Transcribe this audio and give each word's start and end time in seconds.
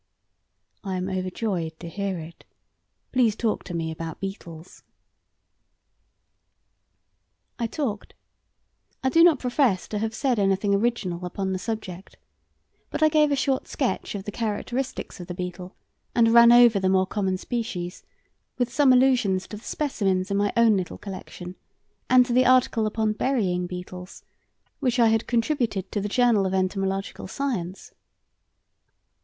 "I 0.83 0.95
am 0.95 1.07
overjoyed 1.07 1.79
to 1.79 1.87
hear 1.87 2.17
it. 2.17 2.43
Please 3.11 3.35
talk 3.35 3.63
to 3.65 3.75
me 3.75 3.91
about 3.91 4.19
beetles." 4.19 4.81
I 7.59 7.67
talked. 7.67 8.15
I 9.03 9.09
do 9.09 9.23
not 9.23 9.37
profess 9.37 9.87
to 9.89 9.99
have 9.99 10.15
said 10.15 10.39
anything 10.39 10.73
original 10.73 11.23
upon 11.23 11.53
the 11.53 11.59
subject, 11.59 12.17
but 12.89 13.03
I 13.03 13.09
gave 13.09 13.31
a 13.31 13.35
short 13.35 13.67
sketch 13.67 14.15
of 14.15 14.23
the 14.23 14.31
characteristics 14.31 15.19
of 15.19 15.27
the 15.27 15.35
beetle, 15.35 15.75
and 16.15 16.33
ran 16.33 16.51
over 16.51 16.79
the 16.79 16.89
more 16.89 17.05
common 17.05 17.37
species, 17.37 18.03
with 18.57 18.73
some 18.73 18.91
allusions 18.91 19.47
to 19.49 19.57
the 19.57 19.63
specimens 19.63 20.31
in 20.31 20.37
my 20.37 20.51
own 20.57 20.77
little 20.77 20.97
collection 20.97 21.53
and 22.09 22.25
to 22.25 22.33
the 22.33 22.47
article 22.47 22.87
upon 22.87 23.13
"Burying 23.13 23.67
Beetles" 23.67 24.23
which 24.79 24.97
I 24.99 25.09
had 25.09 25.27
contributed 25.27 25.91
to 25.91 26.01
the 26.01 26.09
Journal 26.09 26.47
of 26.47 26.55
Entomological 26.55 27.27
Science. 27.27 27.93